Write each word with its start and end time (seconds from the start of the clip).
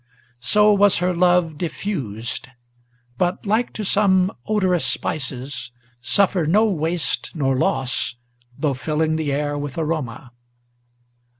So 0.39 0.73
was 0.73 0.97
her 0.97 1.13
love 1.13 1.59
diffused, 1.59 2.47
but, 3.19 3.45
like 3.45 3.71
to 3.73 3.85
some 3.85 4.31
odorous 4.47 4.83
spices, 4.83 5.71
Suffered 6.01 6.49
no 6.49 6.65
waste 6.65 7.29
nor 7.35 7.55
loss, 7.55 8.15
though 8.57 8.73
filling 8.73 9.15
the 9.15 9.31
air 9.31 9.59
with 9.59 9.77
aroma. 9.77 10.31